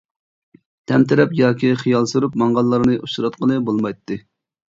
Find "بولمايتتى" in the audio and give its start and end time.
3.71-4.21